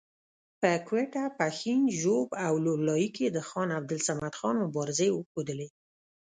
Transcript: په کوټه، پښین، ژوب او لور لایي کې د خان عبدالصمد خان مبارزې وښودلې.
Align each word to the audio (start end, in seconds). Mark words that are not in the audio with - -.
په 0.61 0.71
کوټه، 0.87 1.23
پښین، 1.37 1.81
ژوب 1.99 2.27
او 2.45 2.53
لور 2.65 2.79
لایي 2.87 3.09
کې 3.15 3.25
د 3.29 3.37
خان 3.47 3.69
عبدالصمد 3.79 4.33
خان 4.39 4.55
مبارزې 4.65 5.09
وښودلې. 5.11 5.69